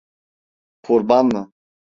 [0.81, 1.51] Kurban mı?